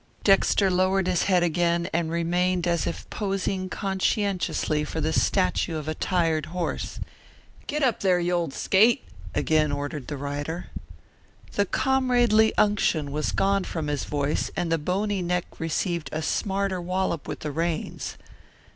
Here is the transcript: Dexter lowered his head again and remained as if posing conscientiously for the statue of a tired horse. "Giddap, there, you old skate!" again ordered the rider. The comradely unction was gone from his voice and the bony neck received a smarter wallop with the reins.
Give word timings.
Dexter 0.23 0.71
lowered 0.71 1.05
his 1.05 1.25
head 1.25 1.43
again 1.43 1.87
and 1.93 2.09
remained 2.09 2.65
as 2.65 2.87
if 2.87 3.07
posing 3.11 3.69
conscientiously 3.69 4.83
for 4.83 4.99
the 4.99 5.13
statue 5.13 5.77
of 5.77 5.87
a 5.87 5.93
tired 5.93 6.47
horse. 6.47 6.99
"Giddap, 7.67 7.99
there, 7.99 8.19
you 8.19 8.31
old 8.33 8.51
skate!" 8.51 9.03
again 9.35 9.71
ordered 9.71 10.07
the 10.07 10.17
rider. 10.17 10.71
The 11.51 11.67
comradely 11.67 12.51
unction 12.57 13.11
was 13.11 13.31
gone 13.31 13.63
from 13.63 13.89
his 13.89 14.05
voice 14.05 14.49
and 14.57 14.71
the 14.71 14.79
bony 14.79 15.21
neck 15.21 15.59
received 15.59 16.09
a 16.11 16.23
smarter 16.23 16.81
wallop 16.81 17.27
with 17.27 17.41
the 17.41 17.51
reins. 17.51 18.17